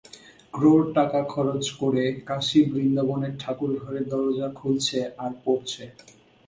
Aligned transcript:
ক্রোর 0.53 0.81
টাকা 0.97 1.19
খরচ 1.33 1.63
করে 1.81 2.03
কাশী 2.29 2.59
বৃন্দাবনের 2.71 3.33
ঠাকুরঘরের 3.41 4.05
দরজা 4.13 4.47
খুলছে 4.59 4.99
আর 5.23 5.31
পড়ছে। 5.43 5.83